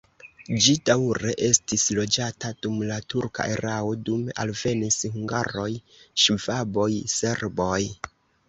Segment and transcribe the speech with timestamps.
[0.65, 5.69] Ĝi daŭre estis loĝata dum la turka erao, dume alvenis hungaroj,
[6.25, 7.81] ŝvaboj, serboj.